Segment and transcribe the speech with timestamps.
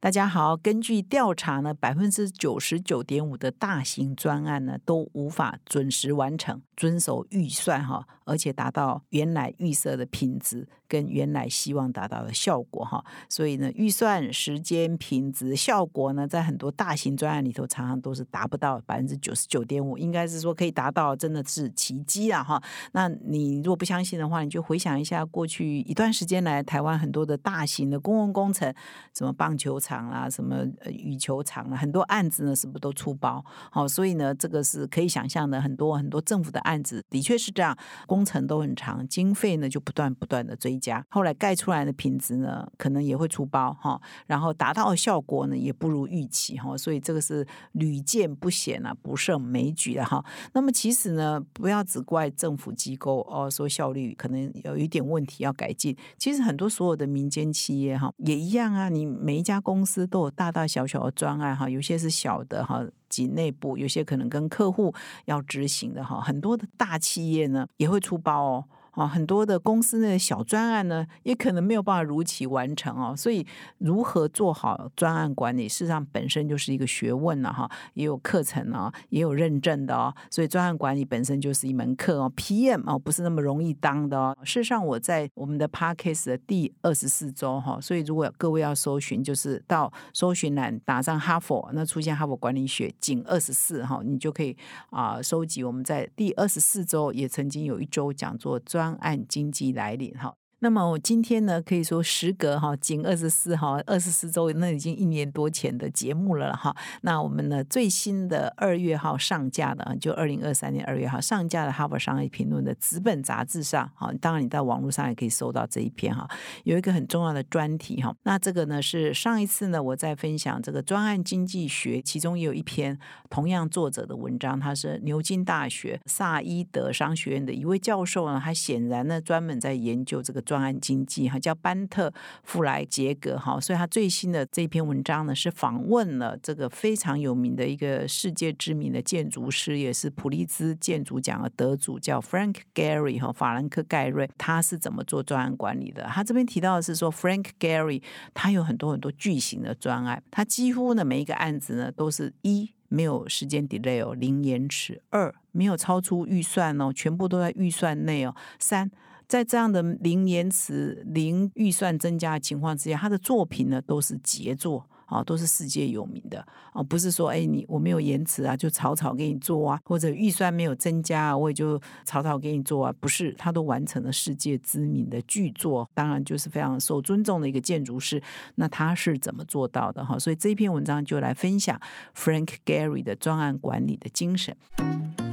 [0.00, 13.04] 大家好，根据调查呢，百分之九十九点五的大型专案呢都无法准时完成，遵守预算哈，而且达到原来预设的品质跟原来希望达到的效果哈。
[13.28, 22.62] 所以呢，预算、时间、品质、效果呢，在很多大型专案里头，常常都是达不到百分之九十九点五，应该是说可以达到，真的是奇迹啊哈。
[22.92, 28.72] 那你如果不相信的话，你就回想一下过去一段时间来，台湾很多的大型的公共工程，
[29.12, 29.80] 什么棒球。
[29.88, 33.42] 场啦，什么羽球场啦，很多案子呢，是不是都出包？
[33.70, 35.58] 好，所以呢，这个是可以想象的。
[35.60, 46.76] 很多很多政府的案子的确是这样，工程都很长，经费呢就不断不断的追加，后来盖出来的品质呢，可能也会出包哈，然后达到的效果呢，也不如预期哈。
[46.76, 50.24] 所以这个是屡见不鲜啊，不胜枚举的哈。
[50.52, 55.96] 那么其实呢，不要只怪政府机构哦，说效率可能有一点问题要改进。
[56.16, 64.92] 其实很多所有的民间企业哈，也一样啊，你每一家公公司都有大大小小的专案哈，有些是小的哈，及内部；有些可能跟客户
[65.26, 68.64] 要执行的哈，很多的大企业呢也会出包哦。
[68.98, 73.14] 啊，很多的公司的小专案呢，也可能没有办法如期完成哦。
[73.16, 73.46] 所以，
[73.78, 77.70] 如何做好专案管理，事实上本身就是一个学问了哈。
[77.94, 80.12] 也有课程啊，也有认证的哦。
[80.28, 82.32] 所以，专案管理本身就是一门课哦。
[82.36, 84.36] PM 哦，不是那么容易当的哦。
[84.42, 94.56] 事实上，我在我们的 Parkes 的第二十四周哈，所以如果各位要搜寻，就是到搜寻栏打上哈佛，那出现哈佛管理学仅二十四哈，你就可以
[94.90, 98.87] 啊收集我们在第二十四周也曾经有一周讲座专。
[98.88, 100.34] 方案经济来临，哈。
[100.60, 106.74] 那么我今天呢，可以说时隔哈仅二十四哈二十四周，那已经一年多前的节目了哈。
[107.02, 116.28] 那我们呢最新的二月号上架的，就二零二三年二月号上架的《哈佛商业评论》的纸本杂志上，哈，当然你在网络上也可以搜到这一篇哈。
[116.64, 122.98] 有一个很重要的专题哈，那这个呢是上一次呢我在分享这个专案经济学，其中也有一篇
[123.30, 130.42] 同样作者的文章，他是牛津大学萨伊德商学院的一位教授呢，他显然呢专门在研究这个。
[130.48, 132.10] 专案经济哈，叫班特
[132.42, 146.04] 富莱杰格哈，所以他最新的这篇文章呢，是访问了这个非常有名的一个世界知名的建筑师，也是普利兹建筑奖的得主，叫 Frank Gehry 哈，法兰克盖瑞，他是怎么做专案管理的？
[146.04, 158.90] 他这边提到的是说，Frank Gehry 他有很多很多巨型的专案，他几乎呢每一个案子呢都是一没有时间 delay 哦，零延迟；二没有超出预算哦，全部都在预算内哦；三。
[159.28, 166.40] 在这样的零延迟、零预算增加的情况之下，他的作品呢都是杰作啊，都是世界有名的
[166.72, 178.22] 啊，不是说哎你我没有延迟啊，就草草给你做啊，或者预算没有增加啊，我也就草草给你做啊，不是，他都完成了世界知名的巨作，当然就是非常受尊重的一个建筑师。
[178.54, 180.18] 那他是怎么做到的哈？
[180.18, 181.78] 所以这篇文章就来分享
[182.16, 184.56] Frank Gehry 的专案管理的精神。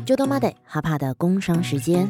[0.05, 2.09] 就到 Monday 哈帕的工商时间，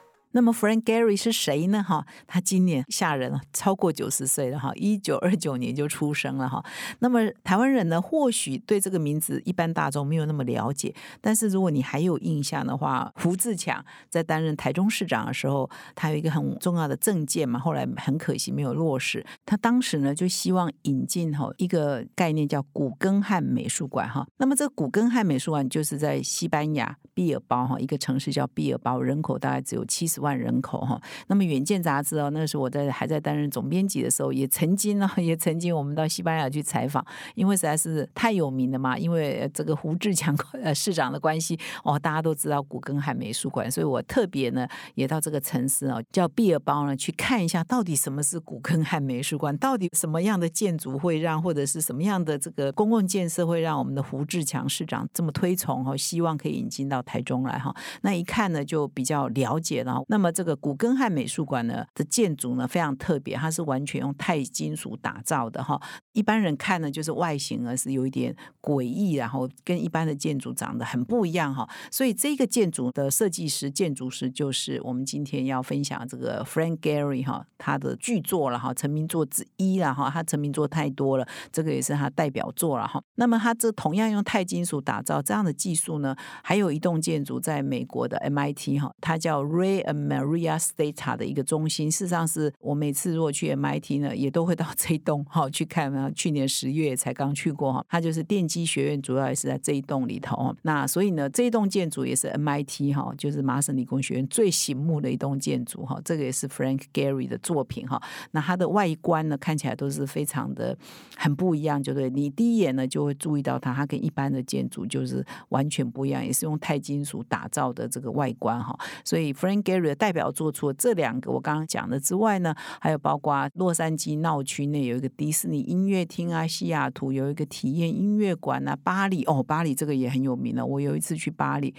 [0.33, 1.83] 那么 Frank Gehry 是谁呢？
[1.83, 6.63] 哈，他今年吓人了，超过九十岁了哈，一九二九年就出生了哈。
[6.99, 19.25] 那么台湾人呢，或许对这个名字一般大众没有那么了解，但是如果你还有印象的话，胡志强在担任台中市长的时候，他有一个很重要的政见嘛，后来很可惜没有落实。
[19.45, 24.25] 他当时呢就希望引进哈一个概念叫古根汉美术馆哈。
[24.37, 30.20] 那么这个古根汉美术馆就是在西班牙毕尔包哈一个城市叫毕尔包，人口大概只有七十。
[30.21, 40.33] 万人口哈，那么《远见》杂志哦，那时候我在还在担任总编辑的时候，也曾经呢，也曾经我们到西班牙去采访，因为实在是太有名了嘛，因为这个胡志强
[40.63, 60.01] 呃市长的关系哦，大家都知道古根汉美术馆，所以我特别呢也到这个城市哦，叫毕尔包呢去看一下，到底什么是古根汉美术馆，到底什么样的建筑会让或者是什么样的这个公共建设会让我们的胡志强市长这么推崇哈，希望可以引进到台中来哈，那一看呢就比较了解了。
[60.11, 65.81] 那么这个古根汉美术馆呢的建筑呢非常特别，它是完全用钛金属打造的哈。
[66.11, 71.65] 一般人看呢就是外形呢是有一点诡异，然后跟一般的建筑长得很不一样哈。
[71.89, 80.09] 所以这个建筑的设计师、建筑师就是我们今天要分享这个 Frank Gehry 哈，他的巨作了哈，成名作之一了哈。
[80.09, 83.01] 他成名作太多了，这个也是他代表作了哈。
[83.15, 86.13] 那么他这同样用钛金属打造这样的技术呢，
[86.43, 91.91] 还有一栋建筑在美国的 MIT 哈，它叫 Ray Maria Stata 的一个中心。
[91.91, 95.91] 事实上是我每次如果去 MIT 呢，也都会到这一栋 哈去看。
[96.15, 100.55] 去年十月才刚去过哈，它就是电机学院，主要也是在这一栋里头。
[100.61, 105.99] 那所以呢，这一栋建筑也是 MIT 哈，就是麻省理工学院最醒目的一栋建筑哈。
[106.05, 108.01] 这个也是 Frank Gehry 的作品哈。
[108.31, 110.77] 那它的外观呢，看起来都是非常的
[111.17, 118.77] 很不一样，就对你第一眼呢就会注意到它，它跟一般的建筑就是完全不一样，也是用钛金属打造的这个外观哈。
[119.03, 130.65] 所以 Frank Gehry 代表作除了这两个我刚刚讲的之外呢，还有包括洛杉矶闹区内有一个迪士尼音乐厅啊，西雅图有一个体验音乐馆啊，巴黎哦，巴黎这个也很有名了。
[130.65, 131.73] 我有一次去巴黎。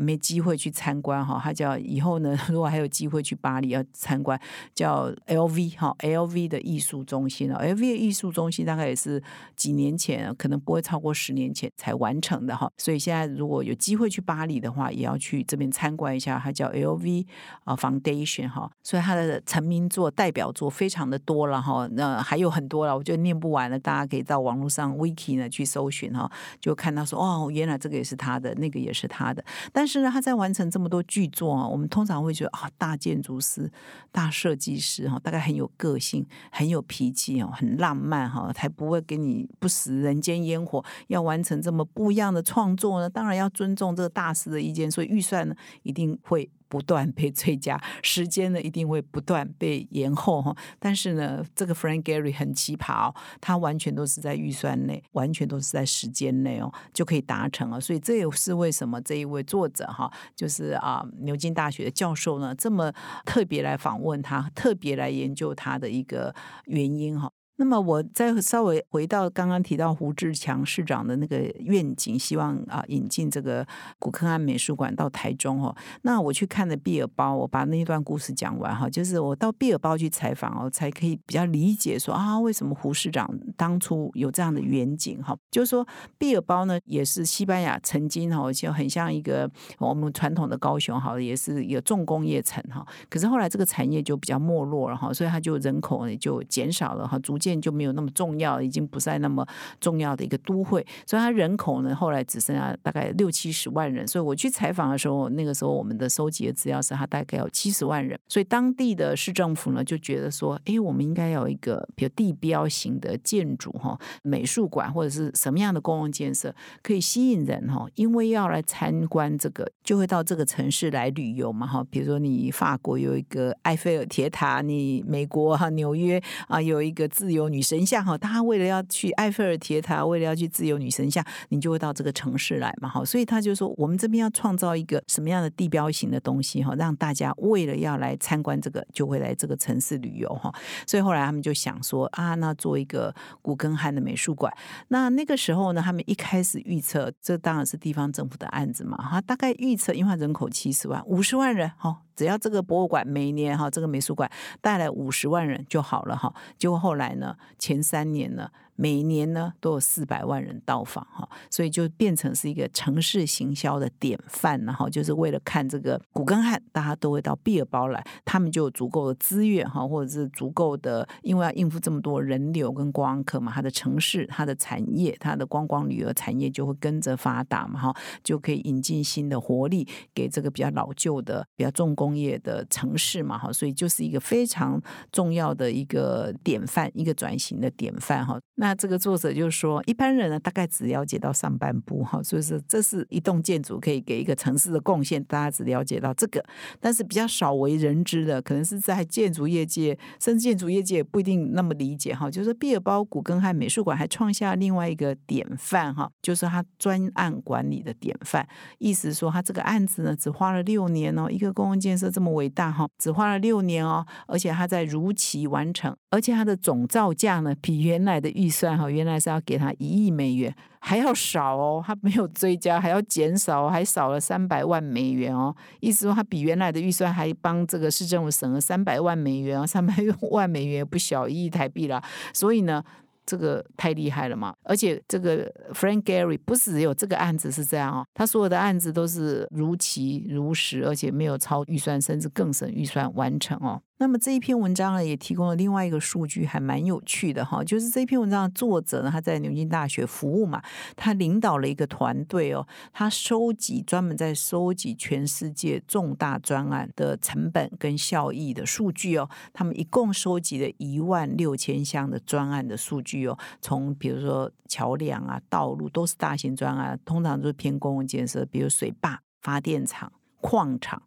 [0.00, 4.40] 没机会去参观哈，它叫以后呢， 如果还有机会去巴黎要参观，
[4.72, 9.20] 叫 LV 哈，LV 的艺术中心哦 l v 的艺术中心大概也是
[9.56, 17.26] 几年前，可能不会超过十年前才完成的哈，所以现在如果有机会去巴黎的话，也要去这边参观一下，它叫 LV
[17.64, 26.30] 啊 Foundation 哈，所以它的成名作、代表作非常的多了哈，那还有很多了，我觉得念不完了，大家可以到网络上 Wiki 呢去搜寻哈，
[26.60, 33.68] 就看到说哦，原来这个也是他的，那个也是他的，但是呢，他在完成这么多剧作啊，我们通常会觉得啊，大建筑师、
[34.12, 40.84] 大设计师哈，大概很有个性、很有脾气哦，很浪漫哈，才不会给你不食人间烟火。
[41.06, 46.50] 要完成这么不一样的创作呢，当然要尊重这个大师的意见，所以预算呢一定会。
[46.68, 50.54] 不断被 追加，时间呢一定会不断被延后哈。
[50.78, 57.80] 但是呢，这个 Frank Gehry 很奇葩哦，他完全都是在预算内，完全都是在时间内哦，就可以达成了。
[57.80, 62.92] 所以这也是为什么这一位作者哈，就是啊牛津大学的教授呢，这么
[63.24, 66.34] 特别来访问他，特别来研究他的一个
[66.66, 67.30] 原因哈。
[67.60, 73.66] 那么我再稍微回到刚刚提到胡志强市长的那个愿景，希望啊引进这个
[73.98, 75.74] 古克安美术馆到台中哦。
[76.02, 85.36] 那我去看了毕尔包，我把那一段故事讲完哈，就是我到毕尔包去采访哦，才可以比较理解说啊，为什么胡市长当初有这样的远景哈。
[85.50, 85.84] 就是说
[86.16, 89.50] 毕尔包呢，也是西班牙曾经哈，就很像一个
[89.80, 92.86] 我们传统的高雄哈，也是一个重工业城哈。
[93.10, 97.47] 可是后来这个产业就比较没落了哈，所以它就人口也就减少了哈，逐渐。
[97.56, 99.46] 就没有那么重要，已经不再那么
[99.80, 104.06] 重要的一个都会，所以它人口呢后来只剩下大概六七十万人。
[104.06, 108.18] 所以我去采访的时候，那个时候我们的收集的资料是它大概有七十万人。
[108.28, 121.84] 所以当地的市政府呢就觉得说，哎，我们应该有一个比如地标型的建筑哈，美术馆或者是什么样的公共建设可以吸引人哈，因为要来参观这个，就会到这个城市来旅游嘛哈。
[121.90, 127.37] 比如说你法国有一个埃菲尔铁塔，你美国哈纽约啊有一个自由。
[127.38, 133.04] 有女神像哈，他为了要去埃菲尔铁塔，为了要去自由女神像，你就会到这个城市来嘛哈。
[133.04, 140.52] 所以他就说，我们这边要创造一个什么样的地标型的东西哈，让大家为了要来参观这个，就会来这个城市旅游哈。
[140.86, 144.52] 所以后来他们就想说啊，那做一个古根汉的美术馆。
[144.88, 149.20] 那那个时候呢，他们一开始预测，这当然是地方政府的案子嘛哈。
[149.20, 152.02] 大概预测，因为人口七十万，五十万人哈。
[152.18, 154.28] 只要这个博物馆每年哈，这个美术馆
[154.60, 156.34] 带来五十万人就好了哈。
[156.58, 158.50] 结果后来呢，前三年呢。
[158.80, 184.80] 每年呢都有四百万人到访哈，所以就变成是一个城市行销的典范，然后就是为了看这个古根汉，大家都会到毕尔包来，他们就有足够的资源哈，或者是足够的，因为要应付这么多人流跟观光客嘛，它的城市、它的产业、它的观光旅游产业就会跟着发达嘛哈，就可以引进新的活力给这个比较老旧的、比较重工业的城市嘛哈，所以就是一个非常
[185.10, 188.38] 重要的一个典范，一个转型的典范哈。
[188.54, 196.44] 那那这个作者就说，一般人呢大概只了解到上半部哈，所以说这是一栋建筑可以给一个城市的贡献，大家只了解到这个，
[196.78, 202.30] 但是比较少为人知的，可能是在建筑业界，甚至建筑业界也不一定那么理解哈。
[202.30, 208.46] 就是毕尔包古根汉美术馆还创下另外一个典范哈，就是他专案管理的典范，
[208.76, 225.54] 意思说他这个案子呢只花了六年哦，一个公共建设这么伟大哈，只花了六年哦，而且他在如期完成，而且它的总造价呢比原来的预算哈，原来是要给他一亿美元，还要少哦，他没有追加，还要减少，还少了三百万美元哦。
[225.80, 229.94] 意思说他比原来的预算还帮这个市政府省了三百万美元啊，三百
[230.32, 232.02] 万美元不小，一亿台币啦。
[232.34, 232.82] 所以呢。
[233.28, 234.54] 这个太厉害了嘛！
[234.62, 243.78] 而且这个 Frank Gary 不只有这个案子是这样哦，他所有的案子都是如期如实，而且没有超预算，甚至更省预算完成哦。
[244.00, 247.64] 那么这一篇文章呢，也提供了另外一个数据，还蛮有趣的哈。
[247.64, 250.62] 就是这篇文章的作者呢，他在牛津大学服务嘛，
[250.94, 259.28] 他领导了一个团队哦，他收集专门在收集全世界重大专案的成本跟效益的数据哦。
[259.52, 263.36] 他们一共收集了一万六千项的专案的数据哦。
[263.60, 271.02] 从比如说桥梁啊、道路都是大型专案，通常都是偏公共建设，比如水坝、发电厂、矿场。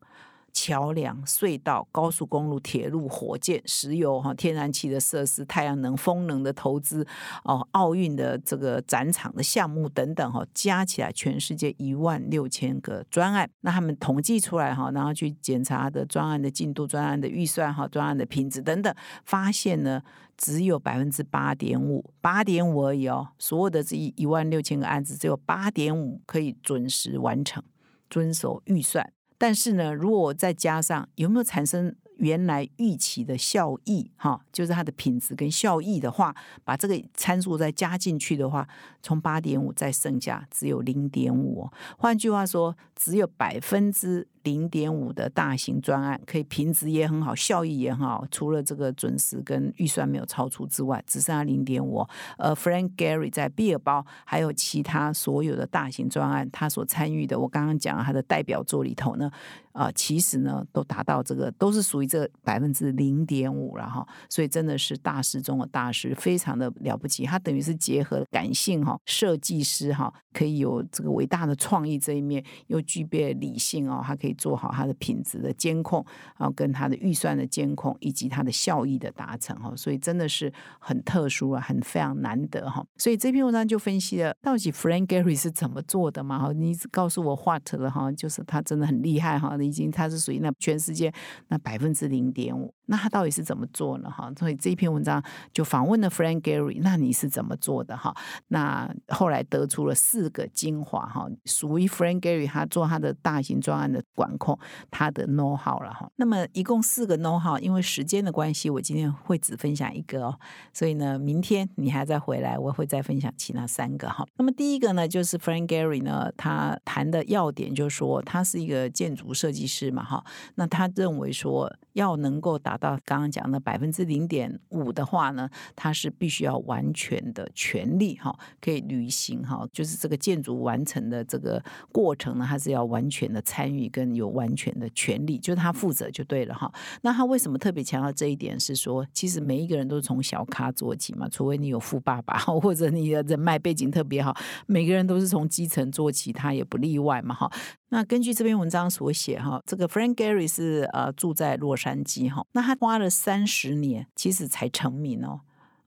[0.53, 7.05] 桥梁、隧道、高速公路、铁路、火箭、石油、哈天然气的设施、太阳能、风能的投资，
[7.43, 13.50] 哦，奥运的这个展场的项目等等，哈，加起来全世界一万六千个专案。
[13.62, 18.93] 那他们统计出来，哈，然后去检查的专案的进度、专案的预算、哈，专案的品质等等，
[19.25, 20.01] 发现呢，
[20.38, 23.29] 只有百分之八点五，八点五而已哦。
[23.39, 27.63] 所有的这一一万六千个案子，只有八点五可以准时完成，
[28.10, 29.12] 遵守预算。
[29.42, 38.68] 但是呢，如果我再加上有没有产生原来预期的效益，哈，就是它的品质跟效益的话，把这个参数再加进去的话，
[39.02, 41.68] 从八点五再剩下只有零点五。
[41.98, 44.28] 换句话说，只有百分之。
[44.44, 48.26] 零点五的大型专案，可以品质也很好，效益也很好。
[48.32, 52.06] 除了这个准时跟预算没有超出之外，只剩下零点五。
[52.38, 59.30] 呃，Frank Gary 在毕尔包还有其他所有的大型专案，他所参与的，我刚刚讲他的代表作里头呢，
[59.74, 64.08] 啊，其实呢都达到这个，都是属于这百分之零点五了哈。
[64.28, 67.26] 所以真的是大师中的大师，非常的了不起。
[67.26, 74.31] 他等于是结合感性哈，设计师哈，可以有这个伟大的创意这一面，又具备理性哦，他可以。
[74.34, 76.06] 做好它的品质的监控，
[76.38, 82.86] 然后跟它的预算的监控，以及它的效益的达成哈，所以真的是很特殊啊，很非常难得哈。
[82.98, 86.40] 所以这篇文章就分析了到底 Frank Gary 是怎么做的嘛？
[86.40, 91.12] 哈，你告诉我 what 了哈，就是他真的很厉害哈，已经他是属于那全世界
[91.48, 92.74] 那百分之零点五。
[92.86, 94.10] 那他到底是怎么做呢？
[94.10, 95.24] 哈，所以这篇文章
[95.54, 97.96] 就访问了 Frank Gary，那你是怎么做的？
[97.96, 98.14] 哈，
[98.50, 104.56] 那后来得出了四个精华哈，属于 Frank Gary 他做他的大型专案的管控，
[104.92, 106.08] 他的 know how 了哈。
[106.18, 110.40] 那么一共四个 know how，因为时间的关系，我今天会只分享一个哦。
[110.72, 114.24] 所以呢，明天你还再回来，我会再分享其他三个哈。
[114.38, 120.24] 那么第一个呢，就是 Frank Gary 呢，他谈的要点就是说，他是一个建筑设计师嘛哈。
[120.56, 136.72] 那他认为说，要能够达到刚刚讲的百分之零点五的话呢，它是必须要完全的权利哈，可以履行哈，就是这个建筑完成的这个过程呢，它是要完全的参与跟有完全的权利，就是他负责就对了哈。
[137.02, 138.60] 那他为什么特别强调这一点？
[138.60, 144.36] 是说，其实每一个人都是从小咖做起嘛，除非你有富爸爸 或者你的人脉背景特别好，
[144.68, 147.52] 每个人都是从基层做起，他也不例外嘛哈。
[147.94, 155.42] 那根据这篇文章所写哈，这个 Frank Gehry 是呃住在洛杉矶哈，那他花了三十年，其实才成名哦。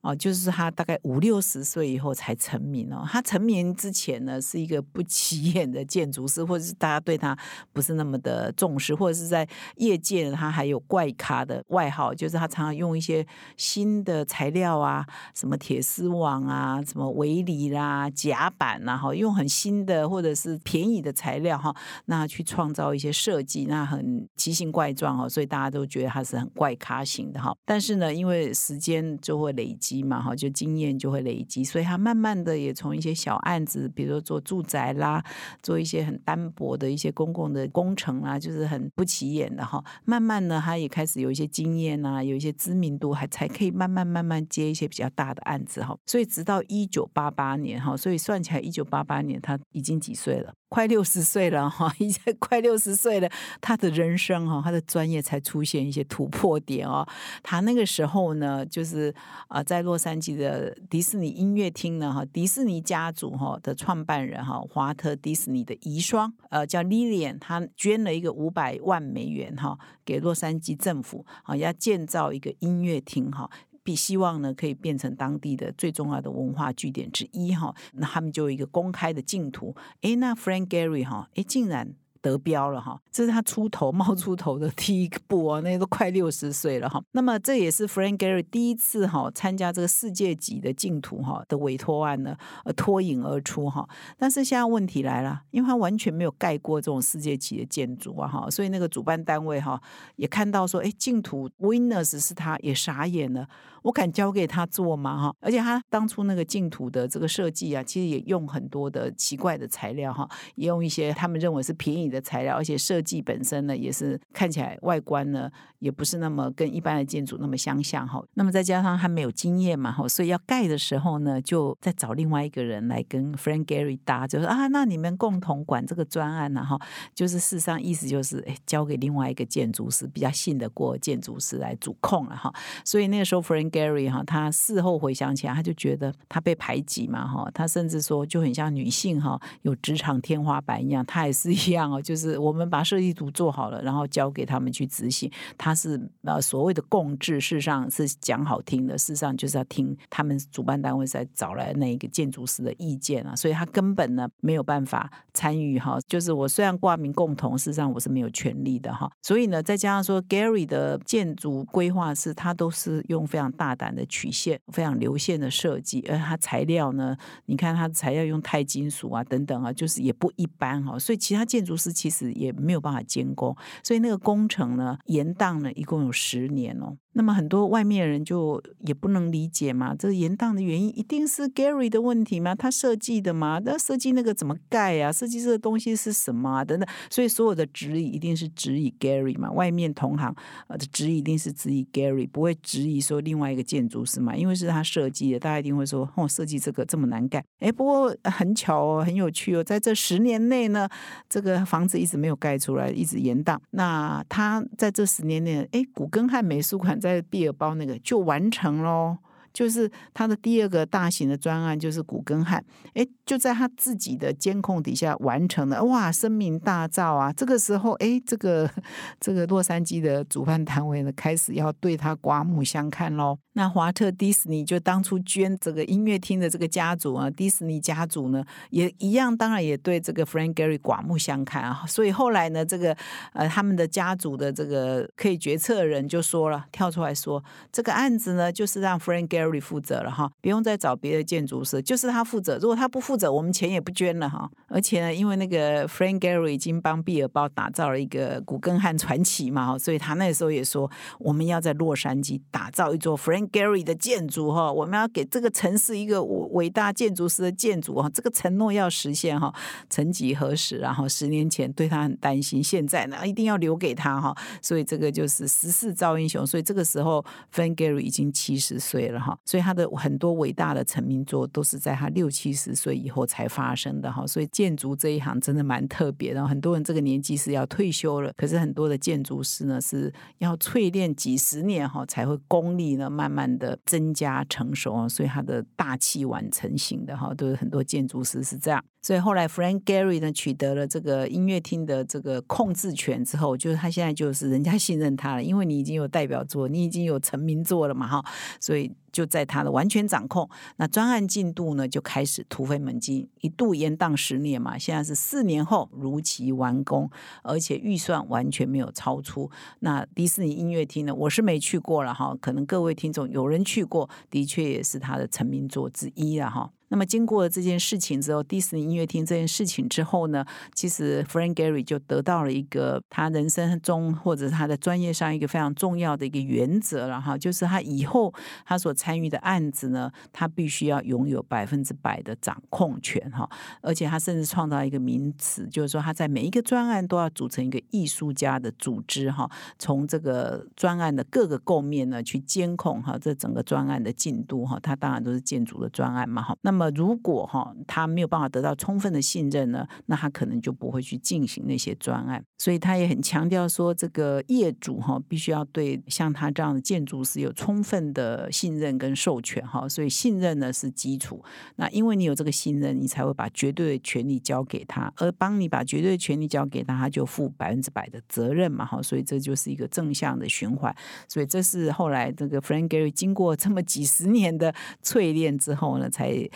[0.05, 3.09] 哦，就是他大概五六十岁以后才成名哦。
[3.11, 7.35] 他成名之前呢，是一个不起眼的建筑师，或者是大家对他
[7.73, 27.57] 不是那么的重视，或者是在业界他还有怪咖的外号，就是他常常用一些新的材料啊，什么铁丝网啊，什么围篱啦、甲板啦，哈，用很新的或者是便宜的材料哈，那去创造一些设计，那很奇形怪状哦，所以大家都觉得他是很怪咖型的哈。
[27.65, 29.94] 但是呢，因为时间就会累积。
[30.03, 35.23] 嘛哈，就经验就会累积，所以他慢慢的也从一些小案子，比如说做住宅啦，
[35.63, 39.83] 做一些很单薄的一些公共的工程啦，就是很不起眼的哈。
[40.05, 45.97] 慢慢呢，他也开始有一些经验啊，有一些知名度，还才可以慢慢慢慢接一些比较大的案子哈。
[46.07, 50.55] 所以直到一九八八年哈，所以算起来一九八八年他已经几岁了？
[50.69, 57.07] 快六十岁了哈，已经 快六十岁了，他的人生哈，他的专业才出现一些突破点哦。
[57.45, 59.15] 他那个时候呢，就是
[59.47, 73.49] 啊，在洛杉矶的迪士尼音乐厅呢，哈，迪士尼家族哈的创办人哈，华特迪士尼的遗孀，呃，叫 Lilian，他捐了一个五百万美元哈，给洛杉矶政府啊，要建造一个音乐厅哈。
[73.83, 77.75] 比希望呢，可以变成当地的最重要的文化据点之一哈。
[77.93, 79.76] 那他们就有一个公开的净土。
[80.00, 86.99] 诶，那 Frank Gary 哈，诶，竟然得标了哈，这是他出头冒出头的第一步哦，那都快六十岁了哈。
[87.12, 93.87] 那么这也是 Frank Gehry 第一次哈参加这个世界级的净土哈的委托案呢，呃脱颖而出哈。
[94.16, 99.78] 但是现在问题来了，因为他完全没有盖过这种世界级的建筑啊哈，所以那个主办单位哈
[100.16, 103.47] 也看到说，哎，净土 Winners 是他也傻眼了。
[103.85, 105.25] 我敢交给他做吗？
[105.25, 115.50] 哈，而且他当初那个净土的这个设计啊，其实也用很多的奇怪的材料哈，也用一些他们认为是便宜的材料，而且设计本身呢，也是看起来外观呢，
[115.81, 118.25] 也不是那么跟一般的建筑那么相像哈。
[118.33, 126.81] 那么再加上他没有经验嘛哈，所以要盖的时候呢，就再找另外一个人来跟 Frank Gehry 搭，就说啊，那你们共同管这个专案呢哈，
[127.14, 132.50] 就是事实上意思就是哎，交给另外一个建筑师比较信得过建筑师来主控了哈。
[132.83, 145.28] 所以那个时候 Frank Gary 哈，他事后回想起来，他就觉得他被排挤嘛哈，他甚至说就很像女性哈，有职场天花板一样，他也是一样哦，就是我们把设计图做好了，然后交给他们去执行，
[145.59, 163.63] 他是呃所谓的共治，事实上是讲好听的，事实上就是要听他们主办单位在找来那一个建筑师的意见啊，所以他根本呢没有办法参与哈，就是我虽然挂名共同，事实上我是没有权利的哈，所以呢再加上说 Gary 的建筑规划是他都是用非常大。
[163.64, 167.16] 大胆的曲线，非常流线的设计，而它材料呢，
[167.47, 176.99] 你看它材料用钛金属啊，等等啊，就是也不一般哈，所以其他建筑师其实也没有办法监工，所以那个工程呢延宕了一共有十年哦。
[177.16, 182.54] 那么很多外面人就也不能理解嘛，这延宕的原因一定是 Gary 的问题吗？
[182.54, 183.61] 他设计的吗？
[183.64, 185.12] 那设计那个怎么盖呀？
[185.12, 186.64] 设计这个东西是什么啊？
[186.64, 189.49] 等等，所以所有的质疑一定是质疑 Gary 嘛。
[189.52, 190.35] 外面同行
[190.66, 197.44] 呃的质疑一定是质疑 Gary，不会质疑说另外一个建筑师嘛，因为是他设计的，大家一定会说哦，设计这个这么难盖。
[197.61, 200.88] 哎，不过很巧哦，很有趣哦，在这十年内呢，
[201.28, 203.56] 这个房子一直没有盖出来，一直延宕。
[203.71, 206.99] 那他在这十年内，哎，古根汉美术馆。
[207.05, 209.19] 在毕尔包那个就完成喽，
[209.55, 217.33] 就是他的第二个大型的专案，就是古根汉，哎，就在他自己的监控底下完成了，哇，声名大噪啊！
[217.33, 218.69] 这个时候，哎，这个
[219.21, 223.39] 这个洛杉矶的主办单位呢，开始要对他刮目相看喽。
[223.57, 231.85] 那华特迪士尼就当初捐这个音乐厅的这个家族啊，迪士尼家族呢也一样，当然也对这个 Frank Gary 刮目相看啊。
[231.87, 232.97] 所以后来呢，这个
[233.33, 242.59] 呃他们的家族的这个可以决策人就说了，跳出来说，这个案子呢就是让 Frank Gary 负责了哈，不用再找别的建筑师，就是他负责。
[242.59, 244.50] 如果他不负责，我们钱也不捐了哈。
[244.68, 253.44] 而且呢，因为那个 Frank Gehry 已经帮毕尔包打造了一个古根汉传奇嘛，所以他那时候也说，我们要在洛杉矶打造一座 Frank。
[253.54, 259.54] Gary 的建筑哈，我们要给这个城市一个伟大建筑师的建筑哈，这个承诺要实现哈。
[259.88, 264.35] 曾几何时，然后十年前对他很担心，现在呢一定要留给他哈。
[264.61, 266.44] 所以这个就是时势造英雄。
[266.44, 269.34] 所以这个时候 Frank Gary 已经七十岁了哈。
[269.44, 274.27] 所以他的很多伟大的成名作都是在他六七十岁以后才发生的哈。
[274.27, 276.49] 所以建筑这一行真的蛮特别的。
[276.49, 283.35] 很多人这个年纪是要退休了，可是很多的建筑师呢是要淬炼几十年哈才会功力呢慢。
[283.35, 288.81] 慢的增加成熟啊，所以他的大器晚成型的哈，都有很多建筑师是这样。
[289.05, 298.25] 所以后来 Frank Gary 呢取得了这个音乐厅的这个控制权之后，就是他现在就是人家信任他了，因为你已经有代表作，你已经有成名作了嘛哈，
[298.59, 300.49] 所以就在他的完全掌控。
[300.77, 307.11] 那专案进度呢就开始突飞猛进，一度延宕十年嘛，现在是四年后如期完工，
[307.43, 309.51] 而且预算完全没有超出。
[309.81, 316.71] 那迪士尼音乐厅呢，我是没去过了哈，可能各位听众有人去过，的确也是他的成名作之一了哈。
[316.88, 320.44] 那么经过这件事情之后，迪士尼音乐厅这件事情之后呢，
[320.75, 328.33] 其实 Frank Gehry 就得到了一个他人生中或者他的专业上一个非常重要的一个原则了哈，就是他以后
[328.64, 333.49] 他所参与的案子呢，他必须要拥有百分之百的掌控权哈，
[333.81, 346.84] 而且他甚至创造一个名词，就是说他在每一个专案都要组成一个艺术家的组织哈，从这个专案的各个构面呢去监控哈这整个专案的进度哈，他当然都是建筑的专案嘛哈，那么。
[346.90, 352.44] 如果哈他没有办法得到充分的信任呢，那他可能就不会去进行那些专案。
[352.59, 359.88] 所以他也很强调说，这个业主哈必须要对像他这样的建筑师有充分的信任跟授权哈。
[359.88, 361.42] 所以信任呢是基础。
[361.77, 369.03] 那因为你有这个信任，你才会把绝对的权利交给他，而帮你把绝对的权利交给他，他就负百分之百的责任嘛哈。
[369.03, 370.94] 所以这就是一个正向的循环。
[371.29, 376.49] 所以这是后来这个 Frank Gehry 经过这么几十年的淬炼之后呢，才。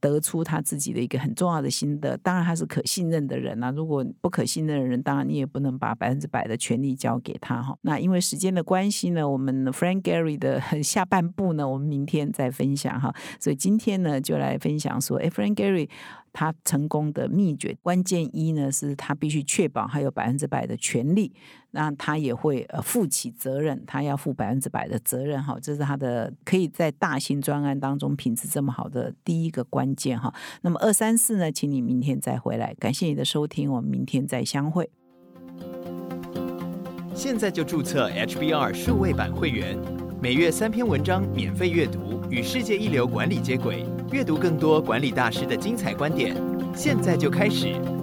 [0.00, 2.16] 得出他自己的一个很重要的心得。
[2.18, 7.76] 当然他是可信任的人啊，如果不可信任的人，当然你也不能把百分之百的权利交给他哈。
[7.82, 13.14] 那因为时间的关系呢，我们 Frank Gary 的 下半部呢，我们明天再分享哈。
[13.38, 15.88] 所以今天呢，就来分享说，哎，Frank Gary。
[16.32, 21.34] 他成功的秘诀关键一呢，是他必须确保他有百分之百的权利，
[21.72, 30.32] 那他也会呃负起责任，他要负百分之百的责任哈，这是他的可以在大型专案当中品质这么好的第一个关见哈。
[30.62, 34.90] 那么二三四呢，请你明天再回来，感谢你的收听，我们明天再相会。
[37.14, 39.76] 现在就注册 HBR 数位版会员，
[40.22, 43.84] 每月三篇文章免费阅读，与世界一流管理接轨。
[44.10, 46.34] 阅读更多管理大师的精彩观点，
[46.74, 47.99] 现在就开始。